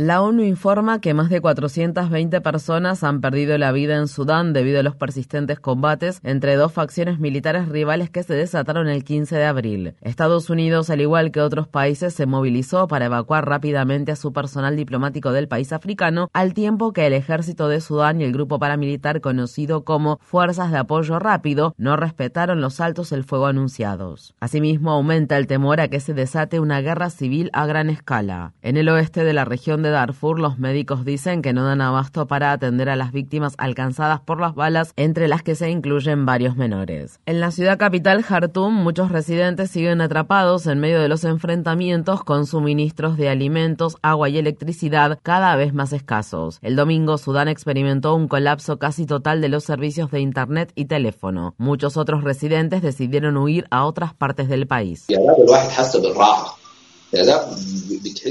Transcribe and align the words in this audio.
La 0.00 0.22
ONU 0.22 0.44
informa 0.44 1.00
que 1.00 1.12
más 1.12 1.28
de 1.28 1.40
420 1.40 2.40
personas 2.40 3.02
han 3.02 3.20
perdido 3.20 3.58
la 3.58 3.72
vida 3.72 3.96
en 3.96 4.06
Sudán 4.06 4.52
debido 4.52 4.78
a 4.78 4.84
los 4.84 4.94
persistentes 4.94 5.58
combates 5.58 6.20
entre 6.22 6.54
dos 6.54 6.72
facciones 6.72 7.18
militares 7.18 7.68
rivales 7.68 8.08
que 8.08 8.22
se 8.22 8.34
desataron 8.34 8.86
el 8.88 9.02
15 9.02 9.34
de 9.34 9.44
abril. 9.44 9.94
Estados 10.00 10.50
Unidos, 10.50 10.88
al 10.90 11.00
igual 11.00 11.32
que 11.32 11.40
otros 11.40 11.66
países, 11.66 12.14
se 12.14 12.26
movilizó 12.26 12.86
para 12.86 13.06
evacuar 13.06 13.48
rápidamente 13.48 14.12
a 14.12 14.16
su 14.16 14.32
personal 14.32 14.76
diplomático 14.76 15.32
del 15.32 15.48
país 15.48 15.72
africano, 15.72 16.30
al 16.32 16.54
tiempo 16.54 16.92
que 16.92 17.04
el 17.08 17.12
ejército 17.12 17.66
de 17.66 17.80
Sudán 17.80 18.20
y 18.20 18.24
el 18.24 18.32
grupo 18.32 18.60
paramilitar 18.60 19.20
conocido 19.20 19.82
como 19.82 20.20
Fuerzas 20.22 20.70
de 20.70 20.78
Apoyo 20.78 21.18
Rápido 21.18 21.74
no 21.76 21.96
respetaron 21.96 22.60
los 22.60 22.78
altos 22.78 23.10
el 23.10 23.24
fuego 23.24 23.46
anunciados. 23.46 24.36
Asimismo, 24.38 24.92
aumenta 24.92 25.36
el 25.36 25.48
temor 25.48 25.80
a 25.80 25.88
que 25.88 25.98
se 25.98 26.14
desate 26.14 26.60
una 26.60 26.82
guerra 26.82 27.10
civil 27.10 27.50
a 27.52 27.66
gran 27.66 27.90
escala. 27.90 28.52
En 28.62 28.76
el 28.76 28.88
oeste 28.90 29.24
de 29.24 29.32
la 29.32 29.44
región 29.44 29.82
de 29.82 29.87
Darfur, 29.90 30.38
los 30.38 30.58
médicos 30.58 31.04
dicen 31.04 31.42
que 31.42 31.52
no 31.52 31.64
dan 31.64 31.80
abasto 31.80 32.26
para 32.26 32.52
atender 32.52 32.88
a 32.88 32.96
las 32.96 33.12
víctimas 33.12 33.54
alcanzadas 33.58 34.20
por 34.20 34.40
las 34.40 34.54
balas, 34.54 34.92
entre 34.96 35.28
las 35.28 35.42
que 35.42 35.54
se 35.54 35.70
incluyen 35.70 36.26
varios 36.26 36.56
menores. 36.56 37.20
En 37.26 37.40
la 37.40 37.50
ciudad 37.50 37.78
capital, 37.78 38.22
Jartum, 38.22 38.72
muchos 38.74 39.10
residentes 39.10 39.70
siguen 39.70 40.00
atrapados 40.00 40.66
en 40.66 40.80
medio 40.80 41.00
de 41.00 41.08
los 41.08 41.24
enfrentamientos 41.24 42.24
con 42.24 42.46
suministros 42.46 43.16
de 43.16 43.28
alimentos, 43.28 43.96
agua 44.02 44.28
y 44.28 44.38
electricidad 44.38 45.18
cada 45.22 45.56
vez 45.56 45.74
más 45.74 45.92
escasos. 45.92 46.58
El 46.62 46.76
domingo, 46.76 47.18
Sudán 47.18 47.48
experimentó 47.48 48.14
un 48.14 48.28
colapso 48.28 48.78
casi 48.78 49.06
total 49.06 49.40
de 49.40 49.48
los 49.48 49.64
servicios 49.64 50.10
de 50.10 50.20
Internet 50.20 50.72
y 50.74 50.86
teléfono. 50.86 51.54
Muchos 51.58 51.96
otros 51.96 52.24
residentes 52.24 52.82
decidieron 52.82 53.36
huir 53.36 53.66
a 53.70 53.84
otras 53.84 54.14
partes 54.14 54.48
del 54.48 54.66
país. 54.66 55.06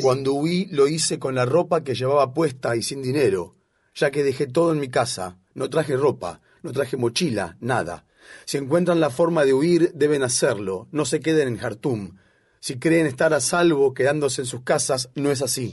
Cuando 0.01 0.33
huí 0.33 0.65
lo 0.71 0.87
hice 0.87 1.19
con 1.19 1.35
la 1.35 1.45
ropa 1.45 1.83
que 1.83 1.95
llevaba 1.95 2.33
puesta 2.33 2.75
y 2.75 2.83
sin 2.83 3.01
dinero, 3.01 3.55
ya 3.95 4.11
que 4.11 4.23
dejé 4.23 4.47
todo 4.47 4.71
en 4.71 4.79
mi 4.79 4.89
casa. 4.89 5.39
No 5.53 5.69
traje 5.69 5.97
ropa, 5.97 6.41
no 6.61 6.71
traje 6.71 6.97
mochila, 6.97 7.57
nada. 7.59 8.05
Si 8.45 8.57
encuentran 8.57 8.99
la 8.99 9.09
forma 9.09 9.45
de 9.45 9.53
huir, 9.53 9.91
deben 9.93 10.21
hacerlo. 10.21 10.87
No 10.91 11.05
se 11.05 11.19
queden 11.19 11.47
en 11.47 11.57
Jartum. 11.57 12.17
Si 12.59 12.79
creen 12.79 13.05
estar 13.05 13.33
a 13.33 13.39
salvo 13.39 13.93
quedándose 13.93 14.41
en 14.41 14.45
sus 14.45 14.61
casas, 14.61 15.09
no 15.15 15.31
es 15.31 15.41
así. 15.41 15.71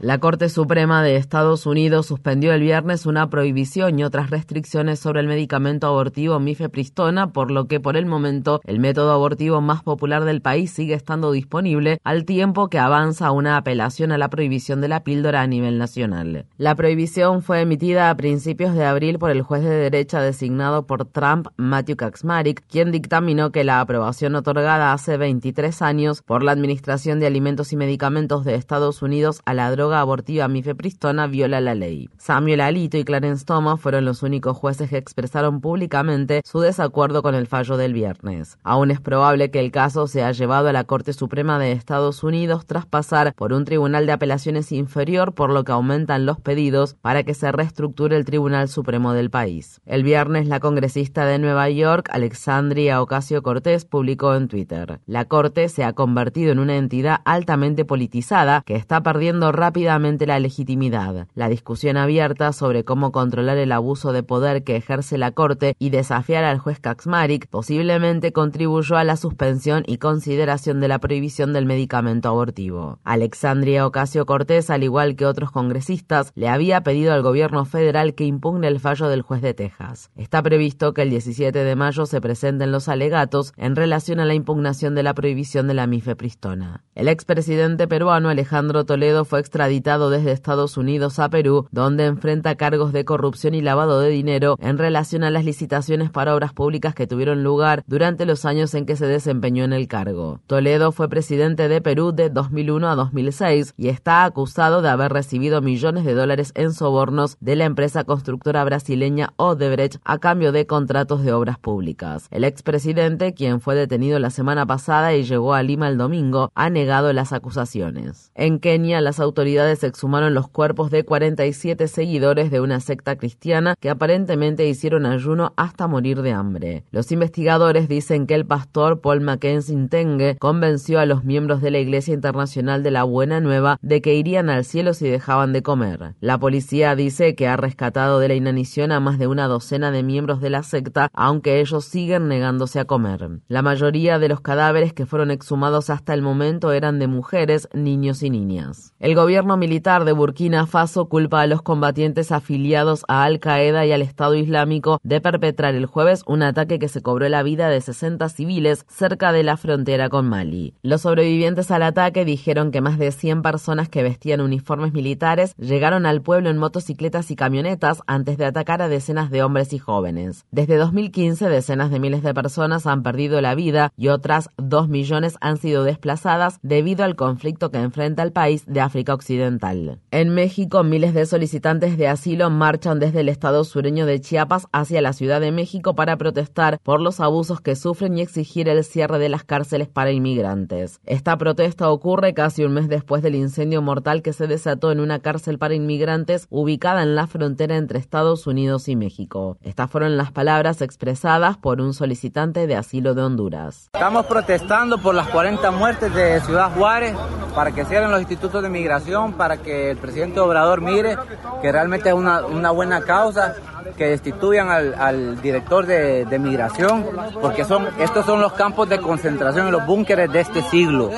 La 0.00 0.18
Corte 0.18 0.48
Suprema 0.48 1.02
de 1.02 1.16
Estados 1.16 1.66
Unidos 1.66 2.06
suspendió 2.06 2.52
el 2.52 2.60
viernes 2.60 3.06
una 3.06 3.30
prohibición 3.30 3.98
y 3.98 4.04
otras 4.04 4.30
restricciones 4.30 4.98
sobre 5.00 5.20
el 5.20 5.26
medicamento 5.26 5.86
abortivo 5.86 6.38
mifepristona, 6.38 7.32
por 7.32 7.50
lo 7.50 7.66
que 7.66 7.80
por 7.80 7.96
el 7.96 8.06
momento 8.06 8.60
el 8.64 8.78
método 8.78 9.12
abortivo 9.12 9.60
más 9.60 9.82
popular 9.82 10.24
del 10.24 10.42
país 10.42 10.70
sigue 10.70 10.94
estando 10.94 11.32
disponible, 11.32 11.98
al 12.04 12.24
tiempo 12.24 12.68
que 12.68 12.78
avanza 12.78 13.32
una 13.32 13.56
apelación 13.56 14.12
a 14.12 14.18
la 14.18 14.28
prohibición 14.28 14.80
de 14.80 14.88
la 14.88 15.02
píldora 15.02 15.42
a 15.42 15.46
nivel 15.46 15.78
nacional. 15.78 16.46
La 16.56 16.74
prohibición 16.74 17.42
fue 17.42 17.62
emitida 17.62 18.10
a 18.10 18.16
principios 18.16 18.74
de 18.74 18.84
abril 18.84 19.18
por 19.18 19.30
el 19.30 19.42
juez 19.42 19.62
de 19.62 19.70
derecha 19.70 20.20
designado 20.20 20.86
por 20.86 21.06
Trump, 21.06 21.48
Matthew 21.56 21.96
Kaczmarek, 21.96 22.64
quien 22.68 22.92
dictaminó 22.92 23.50
que 23.50 23.64
la 23.64 23.77
aprobación 23.80 24.34
otorgada 24.34 24.92
hace 24.92 25.16
23 25.16 25.82
años 25.82 26.22
por 26.22 26.42
la 26.42 26.52
Administración 26.52 27.20
de 27.20 27.26
Alimentos 27.26 27.72
y 27.72 27.76
Medicamentos 27.76 28.44
de 28.44 28.54
Estados 28.54 29.02
Unidos 29.02 29.40
a 29.44 29.54
la 29.54 29.70
droga 29.70 30.00
abortiva 30.00 30.48
mifepristona 30.48 31.26
viola 31.26 31.60
la 31.60 31.74
ley. 31.74 32.08
Samuel 32.18 32.60
Alito 32.60 32.98
y 32.98 33.04
Clarence 33.04 33.44
Thomas 33.44 33.80
fueron 33.80 34.04
los 34.04 34.22
únicos 34.22 34.56
jueces 34.56 34.90
que 34.90 34.96
expresaron 34.96 35.60
públicamente 35.60 36.42
su 36.44 36.60
desacuerdo 36.60 37.22
con 37.22 37.34
el 37.34 37.46
fallo 37.46 37.76
del 37.76 37.92
viernes. 37.92 38.58
Aún 38.62 38.90
es 38.90 39.00
probable 39.00 39.50
que 39.50 39.60
el 39.60 39.70
caso 39.70 40.06
sea 40.06 40.32
llevado 40.32 40.68
a 40.68 40.72
la 40.72 40.84
Corte 40.84 41.12
Suprema 41.12 41.58
de 41.58 41.72
Estados 41.72 42.22
Unidos 42.22 42.66
tras 42.66 42.86
pasar 42.86 43.34
por 43.34 43.52
un 43.52 43.64
tribunal 43.64 44.06
de 44.06 44.12
apelaciones 44.12 44.72
inferior, 44.72 45.34
por 45.34 45.50
lo 45.50 45.64
que 45.64 45.72
aumentan 45.72 46.26
los 46.26 46.40
pedidos 46.40 46.94
para 47.00 47.22
que 47.22 47.34
se 47.34 47.52
reestructure 47.52 48.16
el 48.16 48.24
Tribunal 48.24 48.68
Supremo 48.68 49.12
del 49.12 49.30
país. 49.30 49.80
El 49.86 50.02
viernes, 50.02 50.48
la 50.48 50.60
congresista 50.60 51.24
de 51.24 51.38
Nueva 51.38 51.68
York, 51.70 52.08
Alexandria 52.12 53.00
Ocasio 53.02 53.42
Publicó 53.68 54.34
en 54.34 54.48
Twitter. 54.48 55.00
La 55.06 55.26
Corte 55.26 55.68
se 55.68 55.84
ha 55.84 55.92
convertido 55.92 56.52
en 56.52 56.58
una 56.58 56.76
entidad 56.76 57.20
altamente 57.26 57.84
politizada 57.84 58.62
que 58.64 58.76
está 58.76 59.02
perdiendo 59.02 59.52
rápidamente 59.52 60.26
la 60.26 60.40
legitimidad. 60.40 61.28
La 61.34 61.50
discusión 61.50 61.98
abierta 61.98 62.52
sobre 62.52 62.84
cómo 62.84 63.12
controlar 63.12 63.58
el 63.58 63.72
abuso 63.72 64.12
de 64.12 64.22
poder 64.22 64.64
que 64.64 64.76
ejerce 64.76 65.18
la 65.18 65.32
Corte 65.32 65.74
y 65.78 65.90
desafiar 65.90 66.44
al 66.44 66.58
juez 66.58 66.80
Kaczmarek 66.80 67.48
posiblemente 67.48 68.32
contribuyó 68.32 68.96
a 68.96 69.04
la 69.04 69.16
suspensión 69.16 69.84
y 69.86 69.98
consideración 69.98 70.80
de 70.80 70.88
la 70.88 70.98
prohibición 70.98 71.52
del 71.52 71.66
medicamento 71.66 72.30
abortivo. 72.30 73.00
Alexandria 73.04 73.86
Ocasio 73.86 74.24
Cortés, 74.24 74.70
al 74.70 74.82
igual 74.82 75.14
que 75.14 75.26
otros 75.26 75.50
congresistas, 75.50 76.32
le 76.34 76.48
había 76.48 76.82
pedido 76.82 77.12
al 77.12 77.22
gobierno 77.22 77.66
federal 77.66 78.14
que 78.14 78.24
impugne 78.24 78.68
el 78.68 78.80
fallo 78.80 79.08
del 79.08 79.22
juez 79.22 79.42
de 79.42 79.52
Texas. 79.52 80.10
Está 80.16 80.42
previsto 80.42 80.94
que 80.94 81.02
el 81.02 81.10
17 81.10 81.58
de 81.64 81.76
mayo 81.76 82.06
se 82.06 82.20
presenten 82.20 82.72
los 82.72 82.88
alegatos 82.88 83.52
en 83.58 83.76
relación 83.76 84.20
a 84.20 84.24
la 84.24 84.34
impugnación 84.34 84.94
de 84.94 85.02
la 85.02 85.14
prohibición 85.14 85.66
de 85.66 85.74
la 85.74 85.86
mifepristona. 85.86 86.84
El 86.98 87.06
expresidente 87.06 87.86
peruano 87.86 88.28
Alejandro 88.28 88.84
Toledo 88.84 89.24
fue 89.24 89.38
extraditado 89.38 90.10
desde 90.10 90.32
Estados 90.32 90.76
Unidos 90.76 91.20
a 91.20 91.28
Perú, 91.28 91.68
donde 91.70 92.06
enfrenta 92.06 92.56
cargos 92.56 92.92
de 92.92 93.04
corrupción 93.04 93.54
y 93.54 93.62
lavado 93.62 94.00
de 94.00 94.08
dinero 94.08 94.56
en 94.60 94.78
relación 94.78 95.22
a 95.22 95.30
las 95.30 95.44
licitaciones 95.44 96.10
para 96.10 96.34
obras 96.34 96.52
públicas 96.52 96.96
que 96.96 97.06
tuvieron 97.06 97.44
lugar 97.44 97.84
durante 97.86 98.26
los 98.26 98.44
años 98.44 98.74
en 98.74 98.84
que 98.84 98.96
se 98.96 99.06
desempeñó 99.06 99.62
en 99.62 99.74
el 99.74 99.86
cargo. 99.86 100.40
Toledo 100.48 100.90
fue 100.90 101.08
presidente 101.08 101.68
de 101.68 101.80
Perú 101.80 102.10
de 102.10 102.30
2001 102.30 102.88
a 102.88 102.96
2006 102.96 103.74
y 103.76 103.90
está 103.90 104.24
acusado 104.24 104.82
de 104.82 104.88
haber 104.88 105.12
recibido 105.12 105.62
millones 105.62 106.04
de 106.04 106.14
dólares 106.14 106.50
en 106.56 106.72
sobornos 106.72 107.36
de 107.38 107.54
la 107.54 107.66
empresa 107.66 108.02
constructora 108.02 108.64
brasileña 108.64 109.34
Odebrecht 109.36 110.00
a 110.02 110.18
cambio 110.18 110.50
de 110.50 110.66
contratos 110.66 111.22
de 111.22 111.32
obras 111.32 111.60
públicas. 111.60 112.26
El 112.32 112.42
expresidente, 112.42 113.34
quien 113.34 113.60
fue 113.60 113.76
detenido 113.76 114.18
la 114.18 114.30
semana 114.30 114.66
pasada 114.66 115.14
y 115.14 115.22
llegó 115.22 115.54
a 115.54 115.62
Lima 115.62 115.86
el 115.86 115.96
domingo, 115.96 116.50
ha 116.56 116.68
negado 116.70 116.87
las 116.88 117.32
acusaciones. 117.32 118.32
En 118.34 118.58
Kenia, 118.58 119.00
las 119.00 119.20
autoridades 119.20 119.84
exhumaron 119.84 120.34
los 120.34 120.48
cuerpos 120.48 120.90
de 120.90 121.04
47 121.04 121.86
seguidores 121.86 122.50
de 122.50 122.60
una 122.60 122.80
secta 122.80 123.16
cristiana 123.16 123.74
que 123.78 123.90
aparentemente 123.90 124.66
hicieron 124.66 125.06
ayuno 125.06 125.52
hasta 125.56 125.86
morir 125.86 126.22
de 126.22 126.32
hambre. 126.32 126.84
Los 126.90 127.12
investigadores 127.12 127.88
dicen 127.88 128.26
que 128.26 128.34
el 128.34 128.46
pastor 128.46 129.00
Paul 129.00 129.20
Mackenzie 129.20 129.76
Ntenge 129.76 130.36
convenció 130.38 130.98
a 130.98 131.06
los 131.06 131.24
miembros 131.24 131.60
de 131.60 131.70
la 131.70 131.78
Iglesia 131.78 132.14
Internacional 132.14 132.82
de 132.82 132.90
la 132.90 133.04
Buena 133.04 133.40
Nueva 133.40 133.78
de 133.82 134.00
que 134.00 134.14
irían 134.14 134.48
al 134.48 134.64
cielo 134.64 134.94
si 134.94 135.08
dejaban 135.08 135.52
de 135.52 135.62
comer. 135.62 136.14
La 136.20 136.38
policía 136.38 136.96
dice 136.96 137.34
que 137.34 137.48
ha 137.48 137.56
rescatado 137.56 138.18
de 138.18 138.28
la 138.28 138.34
inanición 138.34 138.92
a 138.92 139.00
más 139.00 139.18
de 139.18 139.26
una 139.26 139.46
docena 139.46 139.90
de 139.90 140.02
miembros 140.02 140.40
de 140.40 140.50
la 140.50 140.62
secta, 140.62 141.10
aunque 141.12 141.60
ellos 141.60 141.84
siguen 141.84 142.28
negándose 142.28 142.80
a 142.80 142.86
comer. 142.86 143.40
La 143.48 143.62
mayoría 143.62 144.18
de 144.18 144.28
los 144.28 144.40
cadáveres 144.40 144.92
que 144.92 145.06
fueron 145.06 145.30
exhumados 145.30 145.90
hasta 145.90 146.14
el 146.14 146.22
momento 146.22 146.72
eran 146.78 146.98
de 146.98 147.06
mujeres, 147.06 147.68
niños 147.74 148.22
y 148.22 148.30
niñas. 148.30 148.94
El 148.98 149.14
gobierno 149.14 149.58
militar 149.58 150.06
de 150.06 150.12
Burkina 150.12 150.66
Faso 150.66 151.10
culpa 151.10 151.42
a 151.42 151.46
los 151.46 151.60
combatientes 151.60 152.32
afiliados 152.32 153.04
a 153.08 153.24
Al 153.24 153.38
Qaeda 153.38 153.84
y 153.84 153.92
al 153.92 154.00
Estado 154.00 154.34
Islámico 154.34 154.98
de 155.02 155.20
perpetrar 155.20 155.74
el 155.74 155.84
jueves 155.84 156.22
un 156.26 156.42
ataque 156.42 156.78
que 156.78 156.88
se 156.88 157.02
cobró 157.02 157.28
la 157.28 157.42
vida 157.42 157.68
de 157.68 157.80
60 157.80 158.28
civiles 158.30 158.86
cerca 158.88 159.32
de 159.32 159.42
la 159.42 159.56
frontera 159.56 160.08
con 160.08 160.28
Mali. 160.28 160.74
Los 160.82 161.02
sobrevivientes 161.02 161.70
al 161.70 161.82
ataque 161.82 162.24
dijeron 162.24 162.70
que 162.70 162.80
más 162.80 162.98
de 162.98 163.12
100 163.12 163.42
personas 163.42 163.88
que 163.88 164.02
vestían 164.02 164.40
uniformes 164.40 164.92
militares 164.92 165.54
llegaron 165.56 166.06
al 166.06 166.22
pueblo 166.22 166.50
en 166.50 166.58
motocicletas 166.58 167.30
y 167.30 167.36
camionetas 167.36 168.02
antes 168.06 168.38
de 168.38 168.46
atacar 168.46 168.82
a 168.82 168.88
decenas 168.88 169.30
de 169.30 169.42
hombres 169.42 169.72
y 169.72 169.78
jóvenes. 169.78 170.46
Desde 170.50 170.76
2015, 170.76 171.48
decenas 171.48 171.90
de 171.90 172.00
miles 172.00 172.22
de 172.22 172.34
personas 172.34 172.86
han 172.86 173.02
perdido 173.02 173.40
la 173.40 173.54
vida 173.54 173.92
y 173.96 174.08
otras 174.08 174.50
dos 174.56 174.88
millones 174.88 175.36
han 175.40 175.56
sido 175.58 175.84
desplazadas 175.84 176.57
debido 176.62 177.04
al 177.04 177.16
conflicto 177.16 177.70
que 177.70 177.78
enfrenta 177.78 178.22
el 178.22 178.32
país 178.32 178.64
de 178.66 178.80
África 178.80 179.14
Occidental. 179.14 180.00
En 180.10 180.34
México, 180.34 180.82
miles 180.82 181.14
de 181.14 181.26
solicitantes 181.26 181.96
de 181.96 182.08
asilo 182.08 182.50
marchan 182.50 182.98
desde 182.98 183.20
el 183.20 183.28
estado 183.28 183.64
sureño 183.64 184.06
de 184.06 184.20
Chiapas 184.20 184.66
hacia 184.72 185.02
la 185.02 185.12
Ciudad 185.12 185.40
de 185.40 185.52
México 185.52 185.94
para 185.94 186.16
protestar 186.16 186.78
por 186.82 187.00
los 187.00 187.20
abusos 187.20 187.60
que 187.60 187.76
sufren 187.76 188.16
y 188.16 188.22
exigir 188.22 188.68
el 188.68 188.84
cierre 188.84 189.18
de 189.18 189.28
las 189.28 189.44
cárceles 189.44 189.88
para 189.88 190.10
inmigrantes. 190.10 191.00
Esta 191.04 191.36
protesta 191.36 191.90
ocurre 191.90 192.34
casi 192.34 192.64
un 192.64 192.74
mes 192.74 192.88
después 192.88 193.22
del 193.22 193.34
incendio 193.34 193.82
mortal 193.82 194.22
que 194.22 194.32
se 194.32 194.46
desató 194.46 194.92
en 194.92 195.00
una 195.00 195.20
cárcel 195.20 195.58
para 195.58 195.74
inmigrantes 195.74 196.46
ubicada 196.50 197.02
en 197.02 197.14
la 197.14 197.26
frontera 197.26 197.76
entre 197.76 197.98
Estados 197.98 198.46
Unidos 198.46 198.88
y 198.88 198.96
México. 198.96 199.58
Estas 199.62 199.90
fueron 199.90 200.16
las 200.16 200.32
palabras 200.32 200.82
expresadas 200.82 201.56
por 201.56 201.80
un 201.80 201.94
solicitante 201.94 202.66
de 202.66 202.76
asilo 202.76 203.14
de 203.14 203.22
Honduras. 203.22 203.90
Estamos 203.92 204.26
protestando 204.26 204.98
por 204.98 205.14
las 205.14 205.28
40 205.28 205.70
muertes 205.72 206.14
de 206.14 206.34
Ciudad 206.48 206.72
Juárez 206.74 207.14
para 207.54 207.72
que 207.72 207.84
cierren 207.84 208.10
los 208.10 208.20
institutos 208.20 208.62
de 208.62 208.70
migración, 208.70 209.34
para 209.34 209.58
que 209.58 209.90
el 209.90 209.98
presidente 209.98 210.40
Obrador 210.40 210.80
mire 210.80 211.18
que 211.60 211.70
realmente 211.70 212.08
es 212.08 212.14
una, 212.14 212.46
una 212.46 212.70
buena 212.70 213.02
causa 213.02 213.54
que 213.98 214.06
destituyan 214.06 214.70
al, 214.70 215.42
director 215.42 215.84
de, 215.84 216.24
de, 216.24 216.38
migración, 216.38 217.04
porque 217.42 217.66
son, 217.66 217.86
estos 217.98 218.24
son 218.24 218.40
los 218.40 218.54
campos 218.54 218.88
de 218.88 218.98
concentración 218.98 219.68
y 219.68 219.70
los 219.70 219.84
búnkeres 219.84 220.32
de 220.32 220.40
este 220.40 220.62
siglo. 220.62 221.10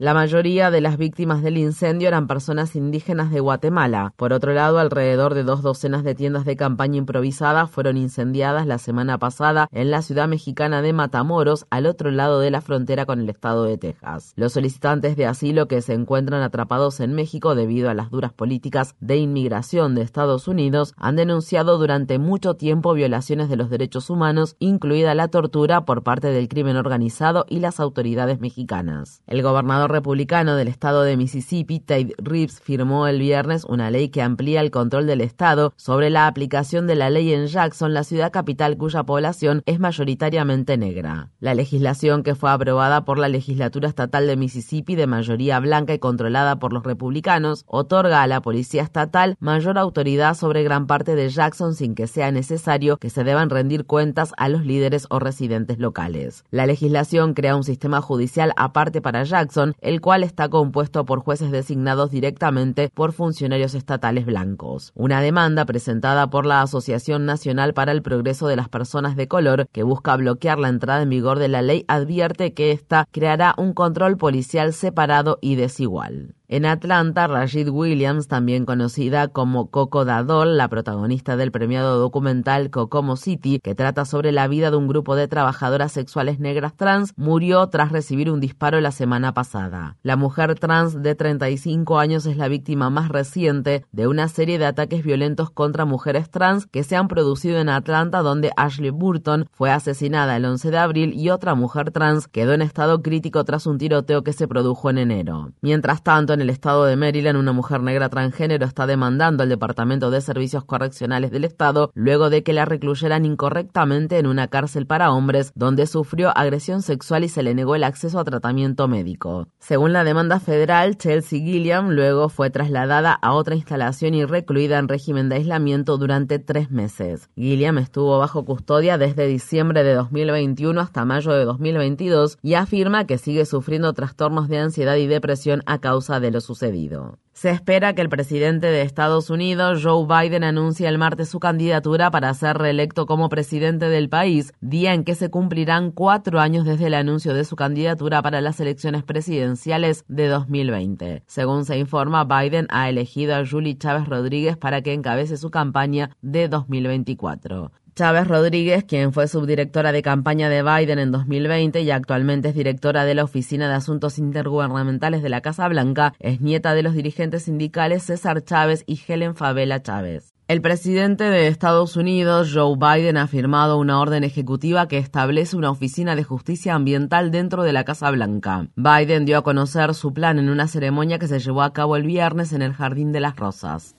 La 0.00 0.14
mayoría 0.14 0.70
de 0.70 0.80
las 0.80 0.96
víctimas 0.96 1.42
del 1.42 1.58
incendio 1.58 2.08
eran 2.08 2.26
personas 2.26 2.74
indígenas 2.74 3.30
de 3.30 3.40
Guatemala. 3.40 4.14
Por 4.16 4.32
otro 4.32 4.54
lado, 4.54 4.78
alrededor 4.78 5.34
de 5.34 5.44
dos 5.44 5.60
docenas 5.60 6.04
de 6.04 6.14
tiendas 6.14 6.46
de 6.46 6.56
campaña 6.56 6.96
improvisadas 6.96 7.70
fueron 7.70 7.98
incendiadas 7.98 8.66
la 8.66 8.78
semana 8.78 9.18
pasada 9.18 9.68
en 9.72 9.90
la 9.90 10.00
ciudad 10.00 10.26
mexicana 10.26 10.80
de 10.80 10.94
Matamoros, 10.94 11.66
al 11.68 11.84
otro 11.84 12.10
lado 12.10 12.40
de 12.40 12.50
la 12.50 12.62
frontera 12.62 13.04
con 13.04 13.20
el 13.20 13.28
estado 13.28 13.64
de 13.64 13.76
Texas. 13.76 14.32
Los 14.36 14.54
solicitantes 14.54 15.16
de 15.16 15.26
asilo 15.26 15.68
que 15.68 15.82
se 15.82 15.92
encuentran 15.92 16.40
atrapados 16.40 17.00
en 17.00 17.12
México 17.12 17.54
debido 17.54 17.90
a 17.90 17.94
las 17.94 18.10
duras 18.10 18.32
políticas 18.32 18.94
de 19.00 19.18
inmigración 19.18 19.94
de 19.94 20.00
Estados 20.00 20.48
Unidos 20.48 20.94
han 20.96 21.16
denunciado 21.16 21.76
durante 21.76 22.18
mucho 22.18 22.54
tiempo 22.54 22.94
violaciones 22.94 23.50
de 23.50 23.56
los 23.56 23.68
derechos 23.68 24.08
humanos, 24.08 24.56
incluida 24.60 25.14
la 25.14 25.28
tortura 25.28 25.84
por 25.84 26.02
parte 26.02 26.28
del 26.28 26.48
crimen 26.48 26.78
organizado 26.78 27.44
y 27.50 27.58
las 27.58 27.80
autoridades 27.80 28.40
mexicanas. 28.40 29.20
El 29.26 29.42
republicano 29.90 30.56
del 30.56 30.68
estado 30.68 31.02
de 31.02 31.16
Mississippi, 31.16 31.80
Tate 31.80 32.14
Reeves, 32.18 32.60
firmó 32.60 33.06
el 33.06 33.18
viernes 33.18 33.64
una 33.64 33.90
ley 33.90 34.08
que 34.08 34.22
amplía 34.22 34.60
el 34.60 34.70
control 34.70 35.06
del 35.06 35.20
estado 35.20 35.72
sobre 35.76 36.10
la 36.10 36.26
aplicación 36.26 36.86
de 36.86 36.94
la 36.94 37.10
ley 37.10 37.32
en 37.32 37.46
Jackson, 37.46 37.92
la 37.92 38.04
ciudad 38.04 38.32
capital 38.32 38.76
cuya 38.76 39.02
población 39.02 39.62
es 39.66 39.80
mayoritariamente 39.80 40.76
negra. 40.76 41.30
La 41.40 41.54
legislación 41.54 42.22
que 42.22 42.34
fue 42.34 42.50
aprobada 42.50 43.04
por 43.04 43.18
la 43.18 43.28
legislatura 43.28 43.88
estatal 43.88 44.26
de 44.26 44.36
Mississippi 44.36 44.94
de 44.94 45.06
mayoría 45.06 45.60
blanca 45.60 45.94
y 45.94 45.98
controlada 45.98 46.58
por 46.58 46.72
los 46.72 46.84
republicanos 46.84 47.64
otorga 47.66 48.22
a 48.22 48.26
la 48.26 48.40
policía 48.40 48.82
estatal 48.82 49.36
mayor 49.40 49.78
autoridad 49.78 50.34
sobre 50.34 50.62
gran 50.62 50.86
parte 50.86 51.14
de 51.14 51.28
Jackson 51.28 51.74
sin 51.74 51.94
que 51.94 52.06
sea 52.06 52.30
necesario 52.30 52.96
que 52.96 53.10
se 53.10 53.24
deban 53.24 53.50
rendir 53.50 53.84
cuentas 53.84 54.32
a 54.36 54.48
los 54.48 54.64
líderes 54.64 55.06
o 55.10 55.18
residentes 55.18 55.78
locales. 55.78 56.44
La 56.50 56.66
legislación 56.66 57.34
crea 57.34 57.56
un 57.56 57.64
sistema 57.64 58.00
judicial 58.00 58.52
aparte 58.56 59.00
para 59.00 59.24
Jackson 59.24 59.74
el 59.80 60.00
cual 60.00 60.22
está 60.22 60.48
compuesto 60.48 61.04
por 61.04 61.20
jueces 61.20 61.50
designados 61.50 62.10
directamente 62.10 62.90
por 62.92 63.12
funcionarios 63.12 63.74
estatales 63.74 64.26
blancos. 64.26 64.92
Una 64.94 65.20
demanda 65.20 65.64
presentada 65.64 66.28
por 66.30 66.46
la 66.46 66.62
Asociación 66.62 67.26
Nacional 67.26 67.74
para 67.74 67.92
el 67.92 68.02
Progreso 68.02 68.48
de 68.48 68.56
las 68.56 68.68
Personas 68.68 69.16
de 69.16 69.28
Color, 69.28 69.68
que 69.72 69.82
busca 69.82 70.16
bloquear 70.16 70.58
la 70.58 70.68
entrada 70.68 71.02
en 71.02 71.10
vigor 71.10 71.38
de 71.38 71.48
la 71.48 71.62
ley, 71.62 71.84
advierte 71.88 72.54
que 72.54 72.72
ésta 72.72 73.06
creará 73.10 73.54
un 73.56 73.72
control 73.72 74.16
policial 74.16 74.72
separado 74.72 75.38
y 75.40 75.56
desigual. 75.56 76.34
En 76.52 76.66
Atlanta, 76.66 77.28
Rashid 77.28 77.68
Williams, 77.68 78.26
también 78.26 78.64
conocida 78.64 79.28
como 79.28 79.70
Coco 79.70 80.04
Dadol, 80.04 80.56
la 80.56 80.66
protagonista 80.66 81.36
del 81.36 81.52
premiado 81.52 82.00
documental 82.00 82.70
Kokomo 82.70 83.14
City, 83.14 83.60
que 83.62 83.76
trata 83.76 84.04
sobre 84.04 84.32
la 84.32 84.48
vida 84.48 84.72
de 84.72 84.76
un 84.76 84.88
grupo 84.88 85.14
de 85.14 85.28
trabajadoras 85.28 85.92
sexuales 85.92 86.40
negras 86.40 86.74
trans, 86.74 87.12
murió 87.16 87.68
tras 87.68 87.92
recibir 87.92 88.32
un 88.32 88.40
disparo 88.40 88.80
la 88.80 88.90
semana 88.90 89.32
pasada. 89.32 89.96
La 90.02 90.16
mujer 90.16 90.58
trans 90.58 91.00
de 91.00 91.14
35 91.14 92.00
años 92.00 92.26
es 92.26 92.36
la 92.36 92.48
víctima 92.48 92.90
más 92.90 93.10
reciente 93.10 93.84
de 93.92 94.08
una 94.08 94.26
serie 94.26 94.58
de 94.58 94.66
ataques 94.66 95.04
violentos 95.04 95.50
contra 95.50 95.84
mujeres 95.84 96.30
trans 96.30 96.66
que 96.66 96.82
se 96.82 96.96
han 96.96 97.06
producido 97.06 97.60
en 97.60 97.68
Atlanta, 97.68 98.22
donde 98.22 98.50
Ashley 98.56 98.90
Burton 98.90 99.46
fue 99.52 99.70
asesinada 99.70 100.36
el 100.36 100.44
11 100.44 100.72
de 100.72 100.78
abril 100.78 101.12
y 101.14 101.30
otra 101.30 101.54
mujer 101.54 101.92
trans 101.92 102.26
quedó 102.26 102.54
en 102.54 102.62
estado 102.62 103.02
crítico 103.02 103.44
tras 103.44 103.68
un 103.68 103.78
tiroteo 103.78 104.24
que 104.24 104.32
se 104.32 104.48
produjo 104.48 104.90
en 104.90 104.98
enero. 104.98 105.52
Mientras 105.60 106.02
tanto, 106.02 106.32
en 106.39 106.39
el 106.40 106.50
estado 106.50 106.84
de 106.84 106.96
Maryland, 106.96 107.38
una 107.38 107.52
mujer 107.52 107.82
negra 107.82 108.08
transgénero 108.08 108.66
está 108.66 108.86
demandando 108.86 109.42
al 109.42 109.48
Departamento 109.48 110.10
de 110.10 110.20
Servicios 110.20 110.64
Correccionales 110.64 111.30
del 111.30 111.44
Estado 111.44 111.90
luego 111.94 112.30
de 112.30 112.42
que 112.42 112.52
la 112.52 112.64
recluyeran 112.64 113.24
incorrectamente 113.24 114.18
en 114.18 114.26
una 114.26 114.48
cárcel 114.48 114.86
para 114.86 115.12
hombres 115.12 115.52
donde 115.54 115.86
sufrió 115.86 116.36
agresión 116.36 116.82
sexual 116.82 117.24
y 117.24 117.28
se 117.28 117.42
le 117.42 117.54
negó 117.54 117.74
el 117.74 117.84
acceso 117.84 118.18
a 118.18 118.24
tratamiento 118.24 118.88
médico. 118.88 119.48
Según 119.58 119.92
la 119.92 120.04
demanda 120.04 120.40
federal, 120.40 120.96
Chelsea 120.96 121.40
Gilliam 121.40 121.90
luego 121.90 122.28
fue 122.28 122.50
trasladada 122.50 123.12
a 123.12 123.32
otra 123.32 123.54
instalación 123.54 124.14
y 124.14 124.24
recluida 124.24 124.78
en 124.78 124.88
régimen 124.88 125.28
de 125.28 125.36
aislamiento 125.36 125.98
durante 125.98 126.38
tres 126.38 126.70
meses. 126.70 127.28
Gilliam 127.36 127.78
estuvo 127.78 128.18
bajo 128.18 128.44
custodia 128.44 128.98
desde 128.98 129.26
diciembre 129.26 129.84
de 129.84 129.94
2021 129.94 130.80
hasta 130.80 131.04
mayo 131.04 131.32
de 131.32 131.44
2022 131.44 132.38
y 132.42 132.54
afirma 132.54 133.06
que 133.06 133.18
sigue 133.18 133.44
sufriendo 133.46 133.92
trastornos 133.92 134.48
de 134.48 134.58
ansiedad 134.58 134.96
y 134.96 135.06
depresión 135.06 135.62
a 135.66 135.78
causa 135.78 136.20
de 136.20 136.29
lo 136.32 136.40
sucedido. 136.40 137.18
Se 137.32 137.50
espera 137.50 137.94
que 137.94 138.02
el 138.02 138.08
presidente 138.08 138.66
de 138.66 138.82
Estados 138.82 139.30
Unidos, 139.30 139.82
Joe 139.82 140.04
Biden, 140.04 140.44
anuncie 140.44 140.86
el 140.88 140.98
martes 140.98 141.28
su 141.28 141.40
candidatura 141.40 142.10
para 142.10 142.34
ser 142.34 142.58
reelecto 142.58 143.06
como 143.06 143.28
presidente 143.28 143.88
del 143.88 144.08
país, 144.08 144.52
día 144.60 144.92
en 144.92 145.04
que 145.04 145.14
se 145.14 145.30
cumplirán 145.30 145.90
cuatro 145.90 146.40
años 146.40 146.64
desde 146.64 146.88
el 146.88 146.94
anuncio 146.94 147.32
de 147.32 147.44
su 147.44 147.56
candidatura 147.56 148.20
para 148.20 148.40
las 148.40 148.60
elecciones 148.60 149.04
presidenciales 149.04 150.04
de 150.08 150.26
2020. 150.26 151.22
Según 151.26 151.64
se 151.64 151.78
informa, 151.78 152.24
Biden 152.24 152.66
ha 152.68 152.90
elegido 152.90 153.36
a 153.36 153.46
Julie 153.46 153.78
Chávez 153.78 154.06
Rodríguez 154.06 154.56
para 154.56 154.82
que 154.82 154.92
encabece 154.92 155.36
su 155.36 155.50
campaña 155.50 156.16
de 156.20 156.48
2024. 156.48 157.72
Chávez 157.94 158.26
Rodríguez, 158.26 158.84
quien 158.84 159.12
fue 159.12 159.28
subdirectora 159.28 159.92
de 159.92 160.02
campaña 160.02 160.48
de 160.48 160.62
Biden 160.62 160.98
en 160.98 161.12
2020 161.12 161.80
y 161.80 161.90
actualmente 161.90 162.48
es 162.50 162.54
directora 162.54 163.04
de 163.04 163.14
la 163.14 163.24
Oficina 163.24 163.68
de 163.68 163.74
Asuntos 163.74 164.18
Intergubernamentales 164.18 165.22
de 165.22 165.28
la 165.28 165.40
Casa 165.40 165.68
Blanca, 165.68 166.14
es 166.18 166.40
nieta 166.40 166.74
de 166.74 166.82
los 166.82 166.94
dirigentes 166.94 167.44
sindicales 167.44 168.04
César 168.04 168.42
Chávez 168.44 168.84
y 168.86 169.00
Helen 169.06 169.34
Favela 169.34 169.82
Chávez. 169.82 170.34
El 170.50 170.62
presidente 170.62 171.24
de 171.24 171.46
Estados 171.46 171.96
Unidos, 171.96 172.50
Joe 172.52 172.74
Biden, 172.76 173.16
ha 173.16 173.28
firmado 173.28 173.78
una 173.78 174.00
orden 174.00 174.24
ejecutiva 174.24 174.88
que 174.88 174.98
establece 174.98 175.56
una 175.56 175.70
oficina 175.70 176.16
de 176.16 176.24
justicia 176.24 176.74
ambiental 176.74 177.30
dentro 177.30 177.62
de 177.62 177.72
la 177.72 177.84
Casa 177.84 178.10
Blanca. 178.10 178.66
Biden 178.74 179.26
dio 179.26 179.38
a 179.38 179.44
conocer 179.44 179.94
su 179.94 180.12
plan 180.12 180.40
en 180.40 180.50
una 180.50 180.66
ceremonia 180.66 181.20
que 181.20 181.28
se 181.28 181.38
llevó 181.38 181.62
a 181.62 181.72
cabo 181.72 181.94
el 181.94 182.02
viernes 182.02 182.52
en 182.52 182.62
el 182.62 182.72
Jardín 182.72 183.12
de 183.12 183.20
las 183.20 183.36
Rosas. 183.36 183.94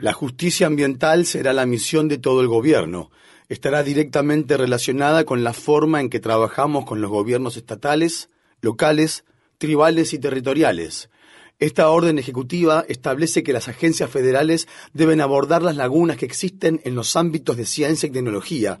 La 0.00 0.12
justicia 0.12 0.66
ambiental 0.66 1.26
será 1.26 1.52
la 1.52 1.66
misión 1.66 2.08
de 2.08 2.18
todo 2.18 2.40
el 2.40 2.48
gobierno. 2.48 3.10
Estará 3.48 3.82
directamente 3.82 4.56
relacionada 4.56 5.24
con 5.24 5.42
la 5.42 5.52
forma 5.52 6.00
en 6.00 6.08
que 6.08 6.20
trabajamos 6.20 6.84
con 6.84 7.00
los 7.00 7.10
gobiernos 7.10 7.56
estatales, 7.56 8.30
locales, 8.60 9.24
tribales 9.58 10.12
y 10.12 10.18
territoriales. 10.18 11.10
Esta 11.58 11.90
orden 11.90 12.18
ejecutiva 12.18 12.84
establece 12.88 13.42
que 13.42 13.52
las 13.52 13.68
agencias 13.68 14.08
federales 14.08 14.66
deben 14.94 15.20
abordar 15.20 15.62
las 15.62 15.76
lagunas 15.76 16.16
que 16.16 16.24
existen 16.24 16.80
en 16.84 16.94
los 16.94 17.16
ámbitos 17.16 17.56
de 17.56 17.66
ciencia 17.66 18.06
y 18.06 18.12
tecnología. 18.12 18.80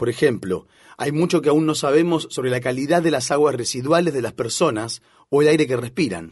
Por 0.00 0.08
ejemplo, 0.08 0.66
hay 0.96 1.12
mucho 1.12 1.42
que 1.42 1.50
aún 1.50 1.66
no 1.66 1.74
sabemos 1.74 2.26
sobre 2.30 2.48
la 2.48 2.62
calidad 2.62 3.02
de 3.02 3.10
las 3.10 3.30
aguas 3.30 3.54
residuales 3.54 4.14
de 4.14 4.22
las 4.22 4.32
personas 4.32 5.02
o 5.28 5.42
el 5.42 5.48
aire 5.48 5.66
que 5.66 5.76
respiran. 5.76 6.30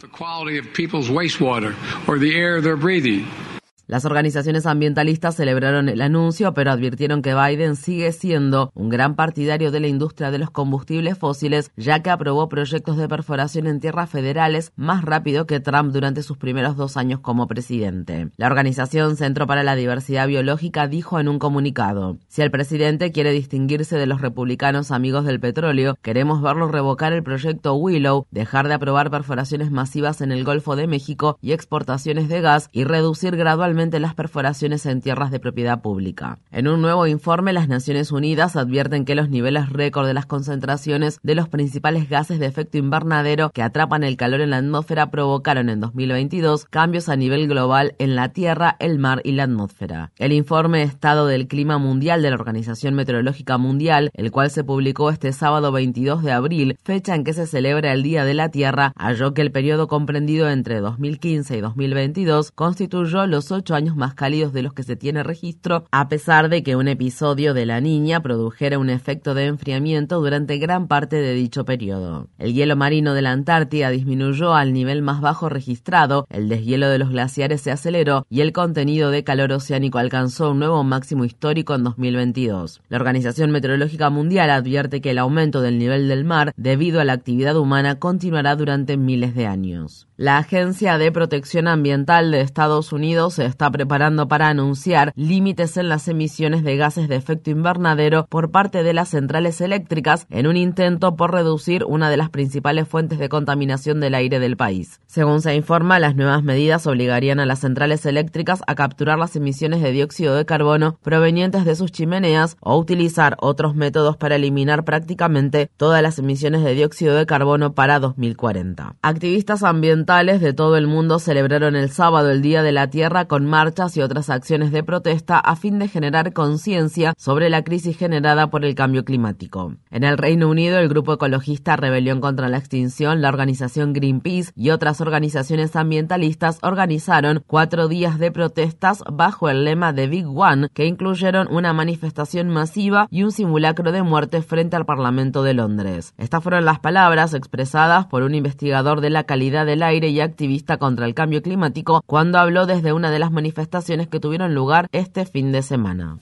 Las 3.89 4.05
organizaciones 4.05 4.67
ambientalistas 4.67 5.35
celebraron 5.35 5.89
el 5.89 6.03
anuncio, 6.03 6.53
pero 6.53 6.71
advirtieron 6.71 7.23
que 7.23 7.35
Biden 7.35 7.75
sigue 7.75 8.13
siendo 8.13 8.71
un 8.75 8.91
gran 8.91 9.17
partidario 9.17 9.71
de 9.71 9.81
la 9.81 9.87
industria 9.87 10.31
de 10.31 10.37
los 10.37 10.51
combustibles 10.51 11.17
fósiles, 11.17 11.71
ya 11.75 12.03
que 12.03 12.11
aprobó 12.11 12.51
proyectos 12.51 12.99
de 12.99 13.09
perforación 13.09 13.67
en 13.67 13.81
tierras 13.81 14.11
federales 14.11 14.73
más 14.77 15.07
rápido 15.07 15.47
que 15.47 15.61
Trump 15.61 15.91
durante 15.91 16.23
sus 16.23 16.37
primeros 16.37 16.77
dos 16.77 16.99
años 16.99 17.21
como 17.21 17.47
presidente. 17.47 18.29
La 18.37 18.49
organización 18.49 19.17
Centro 19.17 19.47
para 19.47 19.63
la 19.63 19.75
Diversidad 19.75 20.29
Biológica 20.29 20.87
dijo 20.87 21.19
en 21.19 21.27
un 21.27 21.39
comunicado, 21.39 22.19
si 22.29 22.43
el 22.43 22.51
presidente 22.51 23.11
quiere 23.11 23.33
distinguirse 23.33 23.97
de 23.97 24.07
los 24.07 24.21
republicanos 24.21 24.91
amigos 24.91 25.25
del 25.25 25.41
petróleo, 25.41 25.97
queremos 26.03 26.43
verlo 26.43 26.69
revocar 26.69 27.15
el 27.15 27.23
proyecto 27.23 27.75
Willow, 27.77 28.27
dejar 28.33 28.69
de 28.69 28.75
aprobar 28.75 29.11
perforaciones 29.11 29.71
masivas 29.71 30.21
en 30.21 30.31
el 30.31 30.45
Golfo 30.45 30.77
de 30.77 30.87
México 30.87 31.39
y 31.41 31.53
exportaciones 31.53 32.29
de 32.29 32.43
gas 32.43 32.69
y 32.71 32.85
reducir 32.85 33.35
gradualmente 33.35 33.78
las 33.79 34.15
perforaciones 34.15 34.85
en 34.87 35.01
tierras 35.01 35.31
de 35.31 35.39
propiedad 35.39 35.81
pública. 35.81 36.39
En 36.51 36.67
un 36.67 36.83
nuevo 36.83 37.07
informe, 37.07 37.53
las 37.53 37.69
Naciones 37.69 38.11
Unidas 38.11 38.57
advierten 38.57 39.05
que 39.05 39.15
los 39.15 39.29
niveles 39.29 39.69
récord 39.69 40.07
de 40.07 40.15
las 40.15 40.27
concentraciones 40.27 41.21
de 41.23 41.37
los 41.37 41.49
principales 41.49 42.09
gases 42.09 42.41
de 42.41 42.47
efecto 42.47 42.77
invernadero 42.77 43.51
que 43.51 43.63
atrapan 43.63 44.03
el 44.03 44.17
calor 44.17 44.41
en 44.41 44.51
la 44.51 44.57
atmósfera 44.57 45.13
provocaron 45.13 45.69
en 45.69 45.79
2022 45.79 46.65
cambios 46.65 47.09
a 47.09 47.15
nivel 47.15 47.47
global 47.47 47.95
en 47.99 48.17
la 48.17 48.31
Tierra, 48.31 48.77
el 48.81 48.99
mar 48.99 49.21
y 49.23 49.33
la 49.33 49.45
atmósfera. 49.45 50.11
El 50.19 50.33
informe 50.33 50.83
Estado 50.83 51.27
del 51.27 51.47
Clima 51.47 51.79
Mundial 51.79 52.21
de 52.21 52.31
la 52.31 52.37
Organización 52.37 52.95
Meteorológica 52.95 53.59
Mundial, 53.59 54.11
el 54.15 54.33
cual 54.33 54.51
se 54.51 54.65
publicó 54.65 55.11
este 55.11 55.33
sábado 55.33 55.71
22 55.71 56.25
de 56.25 56.33
abril, 56.33 56.77
fecha 56.83 57.15
en 57.15 57.23
que 57.23 57.33
se 57.33 57.47
celebra 57.47 57.93
el 57.93 58.03
Día 58.03 58.25
de 58.25 58.35
la 58.35 58.49
Tierra, 58.49 58.93
halló 58.97 59.35
que 59.35 59.43
el 59.43 59.53
periodo 59.53 59.87
comprendido 59.87 60.51
entre 60.51 60.81
2015 60.81 61.59
y 61.59 61.61
2022 61.61 62.51
constituyó 62.51 63.27
los 63.27 63.53
ocho 63.53 63.68
años 63.75 63.97
más 63.97 64.15
cálidos 64.15 64.53
de 64.53 64.63
los 64.63 64.73
que 64.73 64.83
se 64.83 64.97
tiene 64.97 65.23
registro, 65.23 65.85
a 65.91 66.09
pesar 66.09 66.49
de 66.49 66.63
que 66.63 66.77
un 66.77 66.89
episodio 66.89 67.55
de 67.55 67.67
la 67.67 67.81
niña 67.81 68.21
produjera 68.21 68.79
un 68.79 68.91
efecto 68.91 69.35
de 69.35 69.47
enfriamiento 69.47 70.21
durante 70.21 70.59
gran 70.59 70.89
parte 70.89 71.17
de 71.17 71.35
dicho 71.35 71.65
periodo. 71.65 72.29
El 72.39 72.55
hielo 72.55 72.77
marino 72.77 73.15
de 73.15 73.23
la 73.23 73.33
Antártida 73.33 73.91
disminuyó 73.91 74.55
al 74.55 74.73
nivel 74.73 75.03
más 75.03 75.21
bajo 75.21 75.49
registrado, 75.49 76.27
el 76.31 76.49
deshielo 76.49 76.89
de 76.89 76.99
los 76.99 77.11
glaciares 77.11 77.61
se 77.61 77.71
aceleró 77.71 78.27
y 78.29 78.41
el 78.41 78.53
contenido 78.53 79.11
de 79.11 79.25
calor 79.25 79.53
oceánico 79.53 79.99
alcanzó 79.99 80.51
un 80.53 80.61
nuevo 80.61 80.83
máximo 80.85 81.25
histórico 81.25 81.75
en 81.75 81.85
2022. 81.85 82.81
La 82.89 82.97
Organización 82.97 83.51
Meteorológica 83.51 84.11
Mundial 84.11 84.51
advierte 84.51 85.01
que 85.01 85.11
el 85.11 85.19
aumento 85.19 85.61
del 85.61 85.79
nivel 85.79 86.09
del 86.09 86.25
mar 86.25 86.53
debido 86.57 87.01
a 87.01 87.05
la 87.05 87.13
actividad 87.13 87.57
humana 87.57 87.99
continuará 87.99 88.57
durante 88.57 88.97
miles 88.97 89.35
de 89.35 89.47
años. 89.47 90.08
La 90.21 90.39
Agencia 90.39 90.99
de 90.99 91.13
Protección 91.13 91.69
Ambiental 91.69 92.33
de 92.33 92.41
Estados 92.41 92.93
Unidos 92.93 93.35
se 93.35 93.45
está 93.45 93.71
preparando 93.71 94.27
para 94.27 94.49
anunciar 94.49 95.13
límites 95.15 95.77
en 95.77 95.89
las 95.89 96.09
emisiones 96.09 96.65
de 96.65 96.77
gases 96.77 97.09
de 97.09 97.15
efecto 97.15 97.51
invernadero 97.51 98.27
por 98.29 98.51
parte 98.51 98.83
de 98.83 98.93
las 98.93 99.11
centrales 99.11 99.61
eléctricas 99.61 100.27
en 100.29 100.49
un 100.49 100.57
intento 100.57 101.15
por 101.15 101.33
reducir 101.33 101.85
una 101.85 102.11
de 102.11 102.17
las 102.17 102.31
principales 102.31 102.89
fuentes 102.89 103.21
de 103.21 103.29
contaminación 103.29 104.01
del 104.01 104.17
aire 104.17 104.41
del 104.41 104.57
país. 104.57 105.01
Según 105.07 105.41
se 105.41 105.55
informa, 105.55 106.01
las 106.01 106.17
nuevas 106.17 106.43
medidas 106.43 106.89
obligarían 106.89 107.39
a 107.39 107.47
las 107.47 107.61
centrales 107.61 108.05
eléctricas 108.05 108.61
a 108.67 108.75
capturar 108.75 109.21
las 109.21 109.37
emisiones 109.37 109.83
de 109.83 109.93
dióxido 109.93 110.35
de 110.35 110.45
carbono 110.45 110.99
provenientes 111.01 111.65
de 111.65 111.77
sus 111.77 111.93
chimeneas 111.93 112.57
o 112.59 112.77
utilizar 112.77 113.37
otros 113.39 113.77
métodos 113.77 114.17
para 114.17 114.35
eliminar 114.35 114.83
prácticamente 114.83 115.71
todas 115.77 116.03
las 116.03 116.19
emisiones 116.19 116.65
de 116.65 116.75
dióxido 116.75 117.15
de 117.15 117.25
carbono 117.25 117.75
para 117.75 118.01
2040. 118.01 118.97
Activistas 119.01 119.63
ambientales 119.63 120.08
de 120.09 120.55
todo 120.55 120.79
el 120.79 120.87
mundo 120.87 121.19
celebraron 121.19 121.77
el 121.77 121.91
sábado 121.91 122.31
el 122.31 122.41
Día 122.41 122.63
de 122.63 122.73
la 122.73 122.89
Tierra 122.89 123.27
con 123.27 123.45
marchas 123.45 123.95
y 123.95 124.01
otras 124.01 124.31
acciones 124.31 124.73
de 124.73 124.83
protesta 124.83 125.39
a 125.39 125.55
fin 125.55 125.79
de 125.79 125.87
generar 125.87 126.33
conciencia 126.33 127.13
sobre 127.19 127.51
la 127.51 127.63
crisis 127.63 127.99
generada 127.99 128.49
por 128.49 128.65
el 128.65 128.75
cambio 128.75 129.05
climático. 129.05 129.75
En 129.91 130.05
el 130.05 130.17
Reino 130.17 130.49
Unido, 130.49 130.79
el 130.79 130.89
grupo 130.89 131.13
ecologista 131.13 131.77
Rebelión 131.77 132.23
contra 132.23 132.49
la 132.49 132.57
Extinción, 132.57 133.21
la 133.21 133.29
organización 133.29 133.93
Greenpeace 133.93 134.51
y 134.57 134.71
otras 134.71 135.03
organizaciones 135.03 135.77
ambientalistas 135.77 136.59
organizaron 136.63 137.45
cuatro 137.47 137.87
días 137.87 138.19
de 138.19 138.33
protestas 138.33 139.05
bajo 139.13 139.51
el 139.51 139.67
lema 139.67 139.93
de 139.93 140.07
Big 140.07 140.27
One, 140.27 140.69
que 140.73 140.87
incluyeron 140.87 141.49
una 141.55 141.75
manifestación 141.75 142.49
masiva 142.49 143.09
y 143.11 143.25
un 143.25 143.31
simulacro 143.31 143.93
de 143.93 144.03
muerte 144.03 144.41
frente 144.41 144.75
al 144.75 144.87
Parlamento 144.87 145.43
de 145.43 145.53
Londres. 145.53 146.15
Estas 146.17 146.43
fueron 146.43 146.65
las 146.65 146.79
palabras 146.79 147.35
expresadas 147.35 148.07
por 148.07 148.23
un 148.23 148.35
investigador 148.35 149.03
de 149.03 149.11
la 149.11 149.25
calidad 149.25 149.67
del 149.67 149.83
aire 149.83 149.98
y 150.07 150.21
activista 150.21 150.77
contra 150.77 151.07
el 151.07 151.15
cambio 151.15 151.43
climático 151.43 152.03
cuando 152.07 152.39
habló 152.39 152.67
desde 152.67 152.93
una 152.93 153.11
de 153.11 153.19
las 153.19 153.33
manifestaciones 153.33 154.07
que 154.07 154.21
tuvieron 154.21 154.55
lugar 154.55 154.87
este 154.93 155.27
fin 155.27 155.51
de 155.51 155.63
semana. 155.63 156.21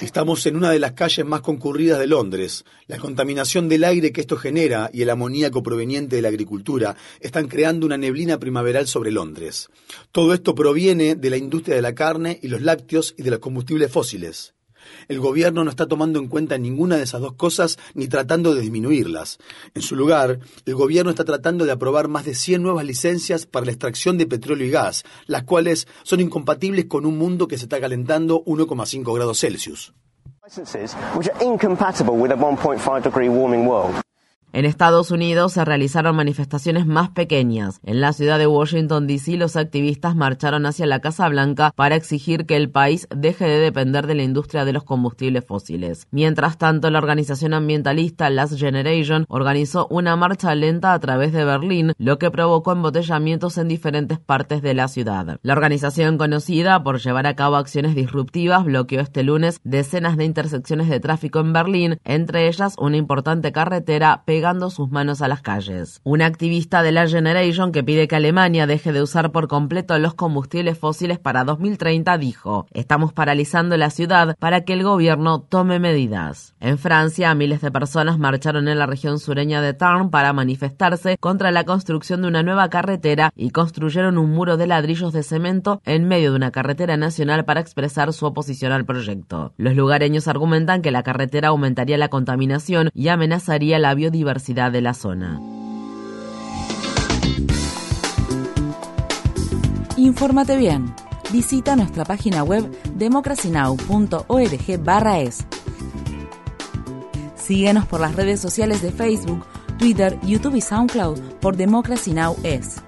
Estamos 0.00 0.44
en 0.46 0.56
una 0.56 0.70
de 0.70 0.78
las 0.78 0.92
calles 0.92 1.24
más 1.24 1.40
concurridas 1.40 1.98
de 1.98 2.06
Londres. 2.06 2.64
La 2.86 2.98
contaminación 2.98 3.68
del 3.68 3.84
aire 3.84 4.12
que 4.12 4.20
esto 4.20 4.36
genera 4.36 4.90
y 4.92 5.02
el 5.02 5.10
amoníaco 5.10 5.62
proveniente 5.62 6.16
de 6.16 6.22
la 6.22 6.28
agricultura 6.28 6.96
están 7.20 7.48
creando 7.48 7.86
una 7.86 7.96
neblina 7.96 8.38
primaveral 8.38 8.86
sobre 8.86 9.10
Londres. 9.10 9.68
Todo 10.12 10.34
esto 10.34 10.54
proviene 10.54 11.14
de 11.14 11.30
la 11.30 11.36
industria 11.36 11.76
de 11.76 11.82
la 11.82 11.94
carne 11.94 12.38
y 12.42 12.48
los 12.48 12.60
lácteos 12.60 13.14
y 13.16 13.22
de 13.22 13.30
los 13.30 13.40
combustibles 13.40 13.90
fósiles. 13.90 14.54
El 15.10 15.18
gobierno 15.18 15.64
no 15.64 15.70
está 15.70 15.88
tomando 15.88 16.20
en 16.20 16.28
cuenta 16.28 16.56
ninguna 16.56 16.96
de 16.96 17.02
esas 17.02 17.20
dos 17.20 17.32
cosas 17.32 17.80
ni 17.94 18.06
tratando 18.06 18.54
de 18.54 18.60
disminuirlas. 18.60 19.38
En 19.74 19.82
su 19.82 19.96
lugar, 19.96 20.38
el 20.64 20.74
gobierno 20.76 21.10
está 21.10 21.24
tratando 21.24 21.64
de 21.64 21.72
aprobar 21.72 22.06
más 22.06 22.24
de 22.24 22.36
100 22.36 22.62
nuevas 22.62 22.84
licencias 22.84 23.44
para 23.44 23.66
la 23.66 23.72
extracción 23.72 24.18
de 24.18 24.28
petróleo 24.28 24.68
y 24.68 24.70
gas, 24.70 25.02
las 25.26 25.42
cuales 25.42 25.88
son 26.04 26.20
incompatibles 26.20 26.84
con 26.84 27.06
un 27.06 27.18
mundo 27.18 27.48
que 27.48 27.58
se 27.58 27.64
está 27.64 27.80
calentando 27.80 28.44
1,5 28.44 29.12
grados 29.12 29.40
Celsius. 29.40 29.92
En 34.52 34.64
Estados 34.64 35.12
Unidos 35.12 35.52
se 35.52 35.64
realizaron 35.64 36.16
manifestaciones 36.16 36.84
más 36.84 37.10
pequeñas. 37.10 37.78
En 37.84 38.00
la 38.00 38.12
ciudad 38.12 38.36
de 38.36 38.48
Washington, 38.48 39.06
D.C., 39.06 39.36
los 39.36 39.54
activistas 39.54 40.16
marcharon 40.16 40.66
hacia 40.66 40.86
la 40.86 40.98
Casa 40.98 41.28
Blanca 41.28 41.72
para 41.76 41.94
exigir 41.94 42.46
que 42.46 42.56
el 42.56 42.68
país 42.68 43.06
deje 43.14 43.44
de 43.44 43.60
depender 43.60 44.08
de 44.08 44.16
la 44.16 44.24
industria 44.24 44.64
de 44.64 44.72
los 44.72 44.82
combustibles 44.82 45.44
fósiles. 45.44 46.08
Mientras 46.10 46.58
tanto, 46.58 46.90
la 46.90 46.98
organización 46.98 47.54
ambientalista 47.54 48.28
Last 48.28 48.58
Generation 48.58 49.24
organizó 49.28 49.86
una 49.88 50.16
marcha 50.16 50.52
lenta 50.56 50.94
a 50.94 50.98
través 50.98 51.32
de 51.32 51.44
Berlín, 51.44 51.92
lo 51.96 52.18
que 52.18 52.32
provocó 52.32 52.72
embotellamientos 52.72 53.56
en 53.56 53.68
diferentes 53.68 54.18
partes 54.18 54.62
de 54.62 54.74
la 54.74 54.88
ciudad. 54.88 55.38
La 55.42 55.52
organización, 55.52 56.18
conocida 56.18 56.82
por 56.82 56.98
llevar 56.98 57.28
a 57.28 57.36
cabo 57.36 57.54
acciones 57.54 57.94
disruptivas, 57.94 58.64
bloqueó 58.64 59.00
este 59.00 59.22
lunes 59.22 59.60
decenas 59.62 60.16
de 60.16 60.24
intersecciones 60.24 60.88
de 60.88 60.98
tráfico 60.98 61.38
en 61.38 61.52
Berlín, 61.52 62.00
entre 62.02 62.48
ellas 62.48 62.74
una 62.78 62.96
importante 62.96 63.52
carretera 63.52 64.24
pegando 64.40 64.70
sus 64.70 64.90
manos 64.90 65.20
a 65.20 65.28
las 65.28 65.42
calles. 65.42 66.00
Un 66.02 66.22
activista 66.22 66.82
de 66.82 66.92
la 66.92 67.06
Generation 67.06 67.72
que 67.72 67.84
pide 67.84 68.08
que 68.08 68.16
Alemania 68.16 68.66
deje 68.66 68.90
de 68.90 69.02
usar 69.02 69.32
por 69.32 69.48
completo 69.48 69.98
los 69.98 70.14
combustibles 70.14 70.78
fósiles 70.78 71.18
para 71.18 71.44
2030 71.44 72.16
dijo, 72.16 72.66
estamos 72.72 73.12
paralizando 73.12 73.76
la 73.76 73.90
ciudad 73.90 74.34
para 74.38 74.62
que 74.62 74.72
el 74.72 74.82
gobierno 74.82 75.42
tome 75.42 75.78
medidas. 75.78 76.54
En 76.58 76.78
Francia, 76.78 77.34
miles 77.34 77.60
de 77.60 77.70
personas 77.70 78.18
marcharon 78.18 78.66
en 78.68 78.78
la 78.78 78.86
región 78.86 79.18
sureña 79.18 79.60
de 79.60 79.74
Tarn 79.74 80.08
para 80.08 80.32
manifestarse 80.32 81.18
contra 81.18 81.50
la 81.50 81.64
construcción 81.64 82.22
de 82.22 82.28
una 82.28 82.42
nueva 82.42 82.70
carretera 82.70 83.32
y 83.36 83.50
construyeron 83.50 84.16
un 84.16 84.30
muro 84.30 84.56
de 84.56 84.68
ladrillos 84.68 85.12
de 85.12 85.22
cemento 85.22 85.82
en 85.84 86.08
medio 86.08 86.30
de 86.30 86.36
una 86.36 86.50
carretera 86.50 86.96
nacional 86.96 87.44
para 87.44 87.60
expresar 87.60 88.14
su 88.14 88.24
oposición 88.24 88.72
al 88.72 88.86
proyecto. 88.86 89.52
Los 89.58 89.76
lugareños 89.76 90.28
argumentan 90.28 90.80
que 90.80 90.92
la 90.92 91.02
carretera 91.02 91.48
aumentaría 91.48 91.98
la 91.98 92.08
contaminación 92.08 92.88
y 92.94 93.08
amenazaría 93.08 93.78
la 93.78 93.94
biodiversidad 93.94 94.29
de 94.34 94.80
la 94.80 94.94
zona. 94.94 95.38
Infórmate 99.96 100.56
bien. 100.56 100.94
Visita 101.32 101.76
nuestra 101.76 102.04
página 102.04 102.42
web 102.42 102.68
democracynow.org/es. 102.94 105.46
Síguenos 107.36 107.86
por 107.86 108.00
las 108.00 108.16
redes 108.16 108.40
sociales 108.40 108.82
de 108.82 108.90
Facebook, 108.92 109.44
Twitter, 109.78 110.18
YouTube 110.22 110.56
y 110.56 110.60
SoundCloud 110.60 111.18
por 111.40 111.56
Democracy 111.56 112.12
Now! 112.12 112.36
es. 112.42 112.82